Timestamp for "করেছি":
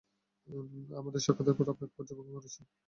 2.35-2.61